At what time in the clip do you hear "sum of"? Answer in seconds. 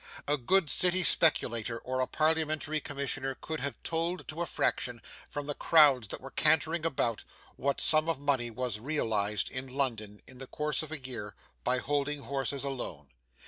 7.79-8.19